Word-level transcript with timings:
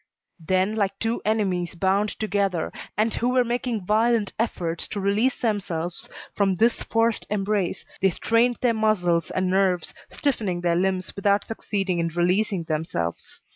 Then, 0.43 0.73
like 0.75 0.97
two 0.97 1.21
enemies 1.25 1.75
bound 1.75 2.09
together, 2.19 2.73
and 2.97 3.13
who 3.13 3.29
were 3.29 3.43
making 3.43 3.85
violent 3.85 4.33
efforts 4.39 4.87
to 4.87 4.99
release 4.99 5.39
themselves 5.39 6.09
from 6.33 6.55
this 6.55 6.81
forced 6.81 7.27
embrace, 7.29 7.85
they 8.01 8.09
strained 8.09 8.57
their 8.61 8.73
muscles 8.73 9.29
and 9.29 9.47
nerves, 9.51 9.93
stiffening 10.09 10.61
their 10.61 10.75
limbs 10.75 11.15
without 11.15 11.45
succeeding 11.45 11.99
in 11.99 12.07
releasing 12.07 12.63
themselves. 12.63 13.41